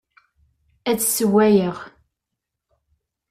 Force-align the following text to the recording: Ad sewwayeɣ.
Ad 0.89 0.99
sewwayeɣ. 1.01 1.75